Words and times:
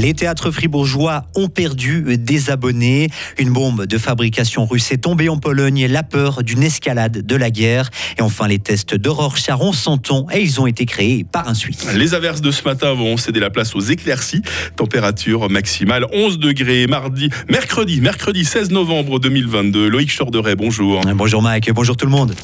Les 0.00 0.14
théâtres 0.14 0.50
fribourgeois 0.50 1.24
ont 1.34 1.48
perdu 1.48 2.16
des 2.18 2.50
abonnés. 2.50 3.08
Une 3.38 3.50
bombe 3.50 3.86
de 3.86 3.98
fabrication 3.98 4.66
russe 4.66 4.92
est 4.92 4.98
tombée 4.98 5.28
en 5.28 5.38
Pologne. 5.38 5.86
La 5.86 6.02
peur 6.02 6.42
d'une 6.42 6.62
escalade 6.62 7.24
de 7.24 7.36
la 7.36 7.50
guerre. 7.50 7.90
Et 8.18 8.22
enfin, 8.22 8.48
les 8.48 8.58
tests 8.58 8.94
d'Aurore 8.94 9.36
Charon 9.36 9.72
sont 9.72 9.94
et 10.32 10.40
ils 10.40 10.60
ont 10.60 10.66
été 10.66 10.86
créés 10.86 11.24
par 11.24 11.48
un 11.48 11.54
Suisse. 11.54 11.86
Les 11.94 12.14
averses 12.14 12.40
de 12.40 12.50
ce 12.50 12.64
matin 12.64 12.92
vont 12.94 13.16
céder 13.16 13.40
la 13.40 13.50
place 13.50 13.74
aux 13.74 13.80
éclaircies. 13.80 14.42
Température 14.76 15.48
maximale 15.50 16.06
11 16.12 16.38
degrés 16.38 16.86
mardi, 16.86 17.30
mercredi, 17.48 18.00
mercredi 18.00 18.44
16 18.44 18.70
novembre 18.70 19.18
2022. 19.18 19.88
Loïc 19.88 20.14
Chorderet, 20.16 20.56
bonjour. 20.56 21.00
Bonjour 21.14 21.42
Mike, 21.42 21.72
bonjour 21.72 21.96
tout 21.96 22.06
le 22.06 22.12
monde. 22.12 22.34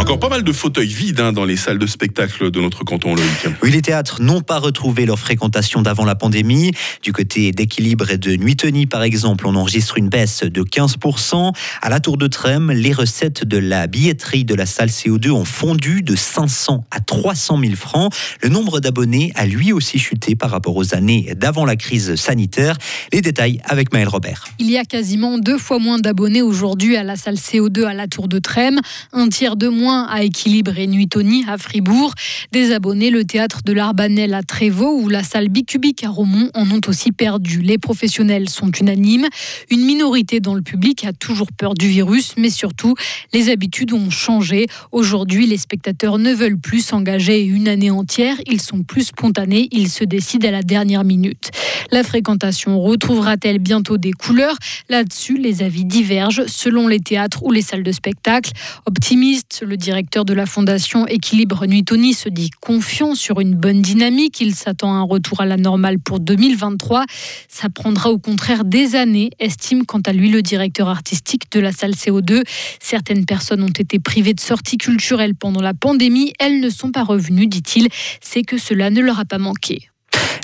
Encore 0.00 0.18
pas 0.18 0.30
mal 0.30 0.42
de 0.42 0.52
fauteuils 0.52 0.88
vides 0.88 1.20
hein, 1.20 1.30
dans 1.30 1.44
les 1.44 1.58
salles 1.58 1.78
de 1.78 1.86
spectacle 1.86 2.50
de 2.50 2.60
notre 2.62 2.84
canton, 2.84 3.14
Loïc. 3.14 3.54
Oui, 3.62 3.70
les 3.70 3.82
théâtres 3.82 4.22
n'ont 4.22 4.40
pas 4.40 4.58
retrouvé 4.58 5.04
leur 5.04 5.18
fréquentation 5.18 5.82
d'avant 5.82 6.06
la 6.06 6.14
pandémie. 6.14 6.72
Du 7.02 7.12
côté 7.12 7.52
d'équilibre 7.52 8.10
et 8.10 8.16
de 8.16 8.34
Nuitoni, 8.34 8.86
par 8.86 9.02
exemple, 9.02 9.46
on 9.46 9.54
enregistre 9.54 9.98
une 9.98 10.08
baisse 10.08 10.42
de 10.42 10.62
15%. 10.62 11.52
À 11.82 11.90
la 11.90 12.00
Tour 12.00 12.16
de 12.16 12.28
Trême, 12.28 12.72
les 12.72 12.94
recettes 12.94 13.44
de 13.44 13.58
la 13.58 13.86
billetterie 13.88 14.46
de 14.46 14.54
la 14.54 14.64
salle 14.64 14.88
CO2 14.88 15.32
ont 15.32 15.44
fondu 15.44 16.00
de 16.00 16.16
500 16.16 16.86
à 16.90 17.00
300 17.00 17.60
000 17.60 17.74
francs. 17.76 18.10
Le 18.42 18.48
nombre 18.48 18.80
d'abonnés 18.80 19.32
a 19.34 19.44
lui 19.44 19.70
aussi 19.70 19.98
chuté 19.98 20.34
par 20.34 20.50
rapport 20.50 20.76
aux 20.76 20.94
années 20.94 21.34
d'avant 21.36 21.66
la 21.66 21.76
crise 21.76 22.14
sanitaire. 22.14 22.78
Les 23.12 23.20
détails 23.20 23.60
avec 23.66 23.92
Maël 23.92 24.08
Robert. 24.08 24.46
Il 24.58 24.70
y 24.70 24.78
a 24.78 24.84
quasiment 24.86 25.36
deux 25.36 25.58
fois 25.58 25.78
moins 25.78 25.98
d'abonnés 25.98 26.40
aujourd'hui 26.40 26.96
à 26.96 27.04
la 27.04 27.16
salle 27.16 27.34
CO2 27.34 27.84
à 27.84 27.92
la 27.92 28.08
Tour 28.08 28.28
de 28.28 28.38
Trême, 28.38 28.80
un 29.12 29.28
tiers 29.28 29.56
de 29.56 29.68
moins 29.68 29.89
à 29.90 30.22
Équilibre 30.22 30.78
et 30.78 30.86
Nuitoni 30.86 31.44
à 31.48 31.58
Fribourg. 31.58 32.14
Des 32.52 32.72
abonnés, 32.72 33.10
le 33.10 33.24
théâtre 33.24 33.60
de 33.64 33.72
l'Arbanel 33.72 34.34
à 34.34 34.42
Trévaux 34.42 35.00
ou 35.00 35.08
la 35.08 35.22
salle 35.22 35.48
Bicubique 35.48 36.04
à 36.04 36.08
Romont 36.08 36.48
en 36.54 36.70
ont 36.70 36.80
aussi 36.86 37.12
perdu. 37.12 37.60
Les 37.60 37.78
professionnels 37.78 38.48
sont 38.48 38.70
unanimes. 38.70 39.26
Une 39.70 39.84
minorité 39.84 40.40
dans 40.40 40.54
le 40.54 40.62
public 40.62 41.04
a 41.04 41.12
toujours 41.12 41.50
peur 41.52 41.74
du 41.74 41.88
virus, 41.88 42.34
mais 42.36 42.50
surtout, 42.50 42.94
les 43.32 43.50
habitudes 43.50 43.92
ont 43.92 44.10
changé. 44.10 44.66
Aujourd'hui, 44.92 45.46
les 45.46 45.58
spectateurs 45.58 46.18
ne 46.18 46.32
veulent 46.32 46.58
plus 46.58 46.84
s'engager 46.84 47.42
une 47.42 47.68
année 47.68 47.90
entière. 47.90 48.36
Ils 48.46 48.60
sont 48.60 48.82
plus 48.82 49.08
spontanés. 49.08 49.68
Ils 49.72 49.90
se 49.90 50.04
décident 50.04 50.48
à 50.48 50.52
la 50.52 50.62
dernière 50.62 51.04
minute. 51.04 51.50
La 51.90 52.04
fréquentation 52.04 52.80
retrouvera-t-elle 52.80 53.58
bientôt 53.58 53.98
des 53.98 54.12
couleurs? 54.12 54.56
Là-dessus, 54.88 55.36
les 55.36 55.62
avis 55.62 55.84
divergent 55.84 56.44
selon 56.46 56.86
les 56.86 57.00
théâtres 57.00 57.42
ou 57.42 57.50
les 57.50 57.62
salles 57.62 57.82
de 57.82 57.92
spectacle. 57.92 58.52
Optimiste, 58.86 59.64
le 59.66 59.76
directeur 59.80 60.24
de 60.24 60.34
la 60.34 60.46
fondation 60.46 61.06
Équilibre 61.08 61.66
Nuitoni 61.66 62.14
se 62.14 62.28
dit 62.28 62.50
confiant 62.60 63.16
sur 63.16 63.40
une 63.40 63.54
bonne 63.54 63.82
dynamique. 63.82 64.40
Il 64.40 64.54
s'attend 64.54 64.92
à 64.92 64.98
un 64.98 65.02
retour 65.02 65.40
à 65.40 65.46
la 65.46 65.56
normale 65.56 65.98
pour 65.98 66.20
2023. 66.20 67.04
Ça 67.48 67.68
prendra 67.68 68.10
au 68.10 68.18
contraire 68.18 68.64
des 68.64 68.94
années, 68.94 69.30
estime 69.40 69.84
quant 69.84 70.00
à 70.06 70.12
lui 70.12 70.30
le 70.30 70.42
directeur 70.42 70.88
artistique 70.88 71.50
de 71.50 71.58
la 71.58 71.72
salle 71.72 71.92
CO2. 71.92 72.44
Certaines 72.78 73.24
personnes 73.24 73.64
ont 73.64 73.68
été 73.68 73.98
privées 73.98 74.34
de 74.34 74.40
sorties 74.40 74.78
culturelles 74.78 75.34
pendant 75.34 75.62
la 75.62 75.74
pandémie. 75.74 76.32
Elles 76.38 76.60
ne 76.60 76.70
sont 76.70 76.92
pas 76.92 77.02
revenues, 77.02 77.48
dit-il. 77.48 77.88
C'est 78.20 78.42
que 78.42 78.58
cela 78.58 78.90
ne 78.90 79.00
leur 79.00 79.18
a 79.18 79.24
pas 79.24 79.38
manqué. 79.38 79.89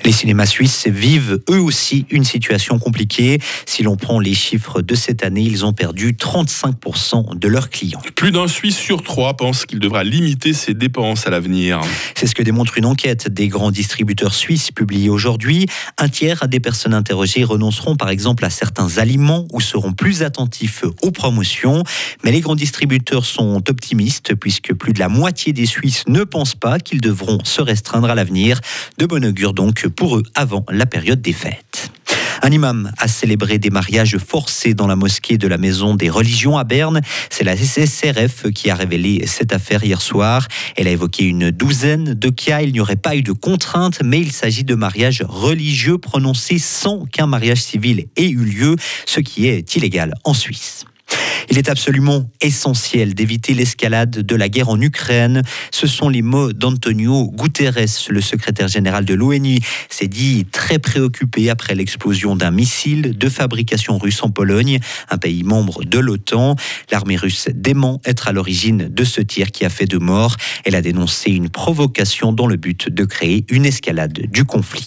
Les 0.07 0.13
cinémas 0.13 0.47
suisses 0.47 0.87
vivent 0.87 1.41
eux 1.51 1.59
aussi 1.59 2.07
une 2.11 2.23
situation 2.23 2.79
compliquée. 2.79 3.41
Si 3.67 3.83
l'on 3.83 3.97
prend 3.97 4.21
les 4.21 4.35
chiffres 4.35 4.81
de 4.81 4.95
cette 4.95 5.25
année, 5.25 5.43
ils 5.43 5.65
ont 5.65 5.73
perdu 5.73 6.13
35% 6.13 7.37
de 7.37 7.49
leurs 7.49 7.71
clients. 7.71 8.01
Plus 8.15 8.31
d'un 8.31 8.47
Suisse 8.47 8.77
sur 8.77 9.03
trois 9.03 9.37
pense 9.37 9.67
qu'il 9.67 9.81
devra 9.81 10.05
limiter 10.05 10.53
ses 10.53 10.75
dépenses 10.75 11.27
à 11.27 11.31
l'avenir. 11.31 11.81
C'est 12.15 12.29
ce 12.29 12.37
que 12.37 12.45
démontre 12.45 12.79
une 12.79 12.85
enquête 12.85 13.29
des 13.29 13.49
grands 13.49 13.73
distributeurs 13.73 14.33
suisses 14.33 14.71
publiée 14.71 15.11
aujourd'hui. 15.11 15.67
Un 15.99 16.09
tiers 16.09 16.47
des 16.47 16.61
personnes 16.61 16.95
interrogées 16.95 17.43
renonceront 17.43 17.97
par 17.97 18.11
exemple 18.11 18.45
à 18.45 18.51
certains 18.51 18.99
aliments 18.99 19.49
ou 19.53 19.61
seront 19.61 19.93
plus 19.93 20.23
attentifs 20.23 20.85
aux 21.03 21.11
promotions. 21.11 21.83
Mais 22.23 22.31
les 22.31 22.43
grands 22.43 22.55
distributeurs 22.55 23.27
sont 23.27 23.61
optimistes 23.69 24.37
puisque 24.37 24.73
plus 24.73 24.93
de 24.93 25.01
la 25.01 25.09
moitié 25.09 25.53
des 25.53 25.67
Suisses 25.67 26.05
ne 26.07 26.23
pensent 26.23 26.55
pas 26.55 26.79
qu'ils 26.79 27.01
devront 27.01 27.41
se 27.43 27.61
restreindre 27.61 28.09
à 28.09 28.15
l'avenir. 28.15 28.61
De 28.99 29.07
bon 29.07 29.25
augure 29.25 29.53
donc 29.53 29.89
pour 29.97 30.17
eux 30.17 30.23
avant 30.35 30.65
la 30.71 30.87
période 30.87 31.21
des 31.21 31.33
fêtes. 31.33 31.91
Un 32.43 32.51
imam 32.51 32.93
a 32.99 33.09
célébré 33.09 33.59
des 33.59 33.71
mariages 33.71 34.19
forcés 34.19 34.75
dans 34.75 34.87
la 34.87 34.95
mosquée 34.95 35.39
de 35.39 35.49
la 35.49 35.59
Maison 35.59 35.95
des 35.95 36.11
Religions 36.11 36.59
à 36.59 36.65
Berne. 36.65 37.01
C'est 37.31 37.45
la 37.45 37.57
SSRF 37.57 38.53
qui 38.53 38.71
a 38.71 38.75
révélé 38.75 39.27
cette 39.27 39.53
affaire 39.53 39.83
hier 39.83 40.01
soir. 40.01 40.47
Elle 40.77 40.87
a 40.87 40.91
évoqué 40.91 41.25
une 41.25 41.51
douzaine 41.51 42.15
de 42.15 42.29
cas. 42.29 42.61
Il 42.61 42.73
n'y 42.73 42.81
aurait 42.81 42.97
pas 42.97 43.17
eu 43.17 43.23
de 43.23 43.33
contraintes, 43.33 44.01
mais 44.05 44.21
il 44.21 44.33
s'agit 44.33 44.65
de 44.65 44.75
mariages 44.75 45.25
religieux 45.27 45.99
prononcés 45.99 46.59
sans 46.59 47.05
qu'un 47.07 47.27
mariage 47.27 47.63
civil 47.63 48.07
ait 48.17 48.29
eu 48.29 48.45
lieu, 48.45 48.77
ce 49.07 49.21
qui 49.21 49.49
est 49.49 49.75
illégal 49.75 50.15
en 50.25 50.35
Suisse. 50.35 50.85
Il 51.49 51.59
est 51.59 51.69
absolument 51.69 52.29
essentiel 52.41 53.15
d'éviter 53.15 53.55
l'escalade 53.55 54.11
de 54.11 54.37
la 54.37 54.49
guerre 54.49 54.69
en 54.69 54.81
Ukraine. 54.81 55.43
Ce 55.71 55.87
sont 55.87 56.09
les 56.09 56.23
mots 56.23 56.53
d'Antonio 56.53 57.31
Guterres, 57.31 58.09
le 58.09 58.21
secrétaire 58.21 58.69
général 58.69 59.05
de 59.05 59.15
l'ONU. 59.15 59.59
s'est 59.89 60.09
dit 60.09 60.47
très 60.51 60.79
préoccupé 60.79 61.51
après 61.51 61.75
l'explosion 61.75 62.37
d'un 62.37 62.51
missile 62.51 63.17
de 63.17 63.29
fabrication 63.29 63.99
russe 63.99 64.23
en 64.23 64.31
Pologne, 64.31 64.79
un 65.09 65.19
pays 65.19 65.45
membre 65.45 65.85
de 65.85 65.99
l'OTAN. 65.99 66.57
L'armée 66.91 67.17
russe 67.17 67.49
dément 67.55 68.01
être 68.05 68.29
à 68.29 68.33
l'origine 68.33 68.89
de 68.89 69.05
ce 69.05 69.21
tir 69.21 69.51
qui 69.51 69.65
a 69.65 69.71
fait 69.71 69.87
de 69.87 69.99
morts. 69.99 70.37
Elle 70.65 70.75
a 70.75 70.83
dénoncé 70.83 71.31
une 71.31 71.49
provocation 71.49 72.33
dans 72.33 72.47
le 72.47 72.57
but 72.57 72.89
de 72.89 73.05
créer 73.05 73.45
une 73.51 73.67
escalade 73.67 74.27
du 74.31 74.45
conflit. 74.45 74.87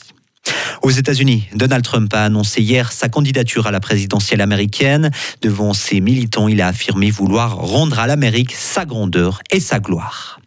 Aux 0.82 0.92
États-Unis, 0.92 1.48
Donald 1.54 1.84
Trump 1.84 2.14
a 2.14 2.24
annoncé 2.24 2.62
hier 2.62 2.92
sa 2.92 3.10
candidature 3.10 3.68
à 3.68 3.72
la 3.72 3.80
présidentielle 3.80 4.42
américaine. 4.42 5.12
Devant 5.42 5.74
ses 5.74 6.00
militants, 6.00 6.48
il 6.48 6.62
a 6.62 6.68
affirmé 6.68 7.12
vouloir 7.12 7.58
rendre 7.58 8.00
à 8.00 8.08
l'Amérique 8.08 8.54
sa 8.54 8.86
grandeur 8.86 9.42
et 9.52 9.60
sa 9.60 9.80
gloire. 9.80 10.39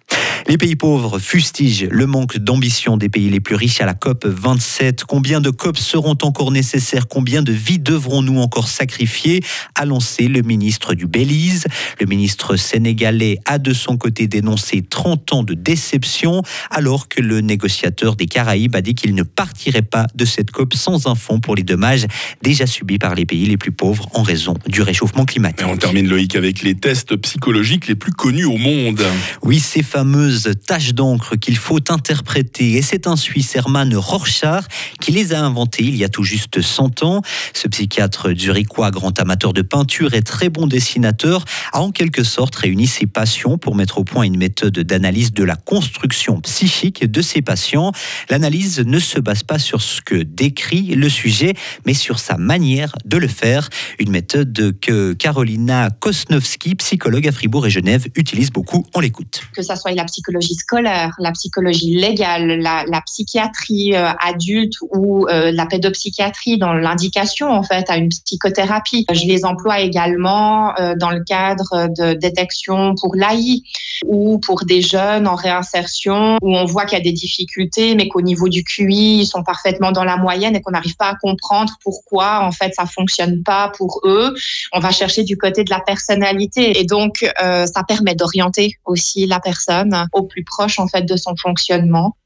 Les 0.49 0.59
pays 0.59 0.77
pauvres 0.77 1.19
fustigent 1.19 1.87
le 1.91 2.07
manque 2.07 2.37
d'ambition 2.37 2.97
des 2.97 3.09
pays 3.09 3.31
les 3.31 3.41
plus 3.41 3.55
riches 3.55 3.81
à 3.81 3.87
la 3.87 3.95
COP 3.95 4.27
27. 4.27 5.05
Combien 5.05 5.41
de 5.41 5.51
COP 5.51 5.79
seront 5.79 6.17
encore 6.23 6.51
nécessaires? 6.51 7.07
Combien 7.09 7.43
de 7.43 7.53
vies 7.53 7.79
devrons-nous 7.79 8.41
encore 8.41 8.69
sacrifier? 8.69 9.43
A 9.77 9.85
lancé 9.85 10.29
le 10.29 10.43
ministre 10.43 10.95
du 10.95 11.07
Belize. 11.07 11.67
Le 12.01 12.07
ministre 12.07 12.57
sénégalais 12.57 13.39
a 13.45 13.59
de 13.59 13.73
son 13.73 13.97
côté 13.97 14.27
dénoncé 14.27 14.83
30 14.83 15.33
ans 15.33 15.43
de 15.43 15.55
déception 15.55 16.43
alors 16.71 17.09
que 17.09 17.23
le 17.23 17.41
négociateur 17.41 18.17
des 18.17 18.27
Caraïbes 18.27 18.75
a 18.75 18.83
dit 18.83 18.95
qu'il 18.95 19.15
ne 19.15 19.23
partirait 19.23 19.83
pas 19.83 20.07
de 20.15 20.25
cette 20.25 20.51
COP 20.51 20.75
sans 20.75 21.07
un 21.07 21.15
fonds 21.15 21.41
pour 21.41 21.55
les 21.55 21.63
dommages 21.63 22.07
déjà 22.43 22.67
subis 22.67 22.99
par 22.99 23.15
les 23.15 23.27
pays 23.27 23.47
les 23.47 23.57
plus 23.57 23.73
pauvres 23.73 24.09
en 24.15 24.23
raison 24.23 24.55
du 24.67 24.83
réchauffement 24.83 25.25
climatique. 25.25 25.63
Et 25.63 25.65
on 25.65 25.77
termine 25.77 26.09
Loïc 26.09 26.35
avec 26.35 26.63
les 26.63 26.75
tests 26.75 27.17
psychologiques 27.17 27.87
les 27.87 27.95
plus 27.95 28.13
connus 28.13 28.45
au 28.45 28.57
monde. 28.57 29.03
Oui, 29.43 29.61
ces 29.61 29.83
fameuses 30.33 30.53
tâches 30.67 30.95
d'encre 30.95 31.37
qu'il 31.37 31.57
faut 31.57 31.81
interpréter. 31.91 32.73
Et 32.73 32.83
c'est 32.83 33.07
un 33.07 33.17
Suisse, 33.17 33.55
Hermann 33.55 33.95
Rorschach, 33.95 34.65
qui 35.01 35.13
les 35.13 35.33
a 35.33 35.41
inventées 35.41 35.83
il 35.83 35.97
y 35.97 36.05
a 36.05 36.09
tout 36.09 36.23
juste 36.23 36.63
100 36.63 37.03
ans. 37.03 37.23
Ce 37.53 37.69
psychiatre 37.69 38.33
zurichois, 38.33 38.91
grand 38.91 39.19
amateur 39.21 39.53
de 39.53 39.63
peinture 39.63 40.15
et 40.15 40.23
très 40.23 40.49
bon 40.49 40.67
dessinateur, 40.67 41.45
a 41.73 41.81
en 41.81 41.91
quelque 41.91 42.25
sorte 42.25 42.57
réuni 42.57 42.87
ses 42.87 43.07
passions 43.07 43.59
pour 43.59 43.75
mettre 43.75 43.99
au 43.99 44.05
point 44.05 44.23
une 44.23 44.39
méthode 44.39 44.79
d'analyse 44.79 45.33
de 45.33 45.45
la 45.45 45.57
construction 45.57 46.41
psychique 46.41 47.05
de 47.05 47.23
ses 47.23 47.43
patients. 47.43 47.93
L'analyse 48.31 48.81
ne 48.81 48.99
se 48.99 49.21
base 49.21 49.43
pas 49.43 49.59
sur 49.59 49.83
ce 49.83 50.01
que 50.01 50.15
décrit 50.15 50.95
le 50.95 51.09
sujet, 51.09 51.55
mais 51.85 51.95
sur 51.95 52.19
sa 52.19 52.39
manière 52.39 52.95
de 53.05 53.19
le 53.19 53.29
faire. 53.29 53.69
Une 53.99 54.11
méthode 54.11 54.77
que 54.81 55.13
Carolina 55.13 55.91
Kosnowski, 55.91 56.75
psychologue 56.77 57.29
à 57.29 57.33
Fribourg 57.33 57.67
et 57.67 57.71
Genève, 57.71 58.07
utilise 58.17 58.51
beaucoup. 58.51 58.87
On 58.95 59.01
l'écoute. 59.01 59.43
Que 59.55 59.63
ça 59.63 59.77
soit 59.77 59.93
la 59.93 60.05
psychologie 60.05 60.22
scolaire, 60.55 61.15
la 61.19 61.33
psychologie 61.33 61.95
légale, 61.95 62.61
la, 62.61 63.01
psychiatrie 63.07 63.95
euh, 63.95 64.11
adulte 64.21 64.75
ou 64.91 65.27
euh, 65.27 65.51
la 65.53 65.67
pédopsychiatrie 65.67 66.59
dans 66.59 66.73
l'indication 66.73 67.51
en 67.51 67.63
fait 67.63 67.89
à 67.91 67.97
une 67.97 68.09
psychothérapie. 68.09 69.05
Je 69.13 69.27
les 69.27 69.45
emploie 69.45 69.81
également 69.81 70.79
euh, 70.79 70.95
dans 70.97 71.11
le 71.11 71.23
cadre 71.25 71.89
de 71.89 72.15
détection 72.15 72.95
pour 73.01 73.15
l'AI 73.15 73.63
ou 74.07 74.39
pour 74.39 74.65
des 74.65 74.83
jeunes 74.83 75.27
en 75.27 75.35
réinsertion 75.35 76.39
où 76.43 76.57
on 76.57 76.65
voit 76.65 76.85
qu'il 76.85 76.99
y 76.99 77.01
a 77.01 77.05
des 77.05 77.13
difficultés 77.13 77.95
mais 77.95 78.09
qu'au 78.09 78.21
niveau 78.21 78.49
du 78.49 78.65
QI 78.65 79.21
ils 79.21 79.27
sont 79.27 79.43
parfaitement 79.43 79.93
dans 79.93 80.05
la 80.05 80.17
moyenne 80.17 80.57
et 80.57 80.61
qu'on 80.61 80.73
n'arrive 80.73 80.97
pas 80.97 81.11
à 81.11 81.17
comprendre 81.17 81.73
pourquoi 81.83 82.45
en 82.45 82.53
fait 82.53 82.73
ça 82.75 82.87
fonctionne 82.87 83.43
pas 83.43 83.73
pour 83.77 84.01
eux. 84.05 84.35
On 84.73 84.81
va 84.81 84.91
chercher 84.91 85.25
du 85.25 85.37
côté 85.37 85.65
de 85.65 85.71
la 85.71 85.81
personnalité 85.81 86.79
et 86.79 86.85
donc 86.85 87.25
ça 87.37 87.83
permet 87.87 88.15
d'orienter 88.15 88.79
aussi 88.85 89.27
la 89.27 89.41
personne 89.41 90.07
au 90.13 90.23
plus 90.25 90.45
proche 90.45 90.79
en 90.79 90.89
fait 90.89 91.03
de 91.03 91.17
son 91.17 91.35
fonctionnement. 91.37 92.17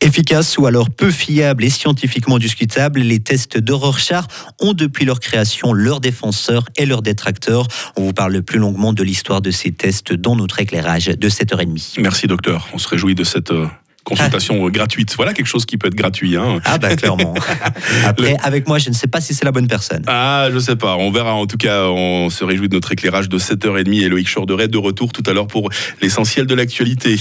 Efficace 0.00 0.56
ou 0.58 0.66
alors 0.66 0.90
peu 0.90 1.10
fiable 1.10 1.64
et 1.64 1.70
scientifiquement 1.70 2.38
discutable, 2.38 3.00
les 3.00 3.18
tests 3.18 3.58
de 3.58 3.72
Rorschach 3.72 4.24
ont 4.60 4.72
depuis 4.72 5.04
leur 5.04 5.18
création 5.18 5.72
leurs 5.72 6.00
défenseurs 6.00 6.64
et 6.76 6.86
leurs 6.86 7.02
détracteurs. 7.02 7.66
On 7.96 8.02
vous 8.02 8.12
parle 8.12 8.40
plus 8.42 8.60
longuement 8.60 8.92
de 8.92 9.02
l'histoire 9.02 9.42
de 9.42 9.50
ces 9.50 9.72
tests 9.72 10.12
dans 10.12 10.36
notre 10.36 10.60
éclairage 10.60 11.06
de 11.06 11.28
7h30. 11.28 12.00
Merci 12.00 12.28
docteur, 12.28 12.68
on 12.72 12.78
se 12.78 12.86
réjouit 12.86 13.16
de 13.16 13.24
cette 13.24 13.50
euh, 13.50 13.66
consultation 14.08 14.66
euh, 14.66 14.70
gratuite. 14.70 15.14
Voilà 15.16 15.34
quelque 15.34 15.46
chose 15.46 15.66
qui 15.66 15.76
peut 15.76 15.88
être 15.88 15.94
gratuit. 15.94 16.36
Hein. 16.36 16.60
Ah 16.64 16.78
bah 16.78 16.96
clairement. 16.96 17.34
Après, 18.06 18.36
avec 18.42 18.66
moi, 18.66 18.78
je 18.78 18.88
ne 18.88 18.94
sais 18.94 19.06
pas 19.06 19.20
si 19.20 19.34
c'est 19.34 19.44
la 19.44 19.52
bonne 19.52 19.68
personne. 19.68 20.02
Ah, 20.06 20.48
je 20.52 20.58
sais 20.58 20.76
pas. 20.76 20.96
On 20.96 21.10
verra. 21.10 21.34
En 21.34 21.46
tout 21.46 21.58
cas, 21.58 21.84
on 21.84 22.30
se 22.30 22.44
réjouit 22.44 22.68
de 22.68 22.74
notre 22.74 22.92
éclairage 22.92 23.28
de 23.28 23.38
7h30 23.38 24.04
et 24.04 24.08
Loïc 24.08 24.28
Chorderet 24.32 24.68
de 24.68 24.78
retour 24.78 25.12
tout 25.12 25.22
à 25.26 25.32
l'heure 25.32 25.46
pour 25.46 25.68
l'essentiel 26.00 26.46
de 26.46 26.54
l'actualité. 26.54 27.16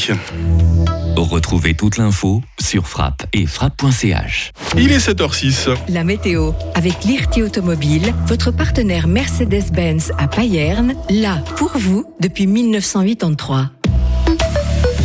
Retrouvez 1.15 1.73
toute 1.73 1.97
l'info 1.97 2.41
sur 2.59 2.87
frappe 2.87 3.25
et 3.33 3.47
frappe.ch. 3.47 4.51
Il 4.77 4.91
est 4.91 4.99
7h06. 4.99 5.69
La 5.89 6.03
météo 6.03 6.51
avec 6.75 7.03
l'IRT 7.03 7.43
Automobile, 7.43 8.13
votre 8.27 8.51
partenaire 8.51 9.07
Mercedes-Benz 9.07 10.11
à 10.17 10.27
Payerne, 10.27 10.93
là 11.09 11.43
pour 11.55 11.71
vous 11.75 12.05
depuis 12.21 12.45
1983. 12.45 13.71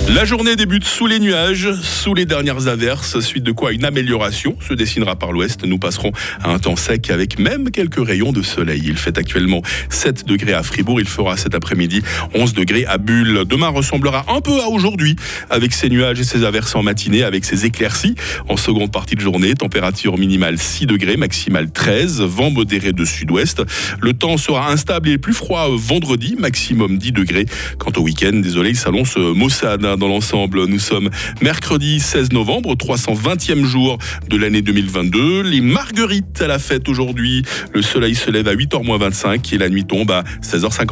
La 0.09 0.25
journée 0.25 0.57
débute 0.57 0.85
sous 0.85 1.07
les 1.07 1.21
nuages, 1.21 1.73
sous 1.81 2.13
les 2.13 2.27
dernières 2.27 2.67
averses, 2.67 3.21
suite 3.21 3.45
de 3.45 3.53
quoi 3.53 3.73
une 3.73 3.85
amélioration 3.85 4.57
se 4.61 4.75
dessinera 4.75 5.15
par 5.15 5.33
l'ouest. 5.33 5.65
Nous 5.65 5.79
passerons 5.79 6.11
à 6.43 6.51
un 6.51 6.59
temps 6.59 6.75
sec 6.75 7.09
avec 7.09 7.39
même 7.39 7.71
quelques 7.71 8.05
rayons 8.05 8.33
de 8.33 8.43
soleil. 8.43 8.83
Il 8.85 8.97
fait 8.97 9.17
actuellement 9.17 9.63
7 9.91 10.27
degrés 10.27 10.55
à 10.55 10.65
Fribourg, 10.65 11.01
il 11.01 11.07
fera 11.07 11.37
cet 11.37 11.55
après-midi 11.55 12.03
11 12.35 12.53
degrés 12.53 12.85
à 12.85 12.99
Bulle. 12.99 13.45
Demain 13.47 13.69
ressemblera 13.69 14.27
un 14.29 14.41
peu 14.41 14.61
à 14.61 14.69
aujourd'hui 14.69 15.15
avec 15.51 15.73
ses 15.73 15.89
nuages 15.89 16.19
et 16.19 16.25
ses 16.25 16.45
averses 16.45 16.75
en 16.75 16.83
matinée, 16.83 17.23
avec 17.23 17.45
ses 17.45 17.65
éclaircies. 17.65 18.17
En 18.49 18.57
seconde 18.57 18.91
partie 18.91 19.15
de 19.15 19.21
journée, 19.21 19.55
température 19.55 20.19
minimale 20.19 20.59
6 20.59 20.87
degrés, 20.87 21.17
maximale 21.17 21.71
13, 21.71 22.23
vent 22.23 22.51
modéré 22.51 22.93
de 22.93 23.05
sud-ouest. 23.05 23.63
Le 24.01 24.13
temps 24.13 24.37
sera 24.37 24.71
instable 24.71 25.11
et 25.11 25.19
plus 25.19 25.33
froid 25.33 25.69
vendredi, 25.73 26.35
maximum 26.39 26.99
10 26.99 27.13
degrés. 27.13 27.47
Quant 27.79 27.93
au 27.97 28.03
week-end, 28.03 28.33
désolé, 28.35 28.71
il 28.71 28.77
s'annonce 28.77 29.17
maussade 29.17 29.92
dans 29.97 30.09
l'ensemble. 30.09 30.67
Nous 30.67 30.79
sommes 30.79 31.11
mercredi 31.41 32.01
16 32.01 32.33
novembre, 32.33 32.75
320e 32.75 33.65
jour 33.65 33.99
de 34.29 34.37
l'année 34.37 34.63
2022. 34.63 35.43
Les 35.43 35.61
marguerites 35.61 36.41
à 36.41 36.47
la 36.47 36.59
fête 36.59 36.89
aujourd'hui. 36.89 37.43
Le 37.73 37.83
soleil 37.83 38.15
se 38.15 38.31
lève 38.31 38.49
à 38.49 38.55
8h25 38.55 39.55
et 39.55 39.59
la 39.59 39.69
nuit 39.69 39.85
tombe 39.85 40.11
à 40.11 40.25
16h50. 40.43 40.81